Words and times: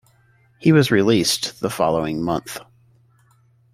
He 0.57 0.71
was 0.71 0.89
released 0.89 1.59
the 1.59 1.69
following 1.69 2.23
month. 2.23 2.59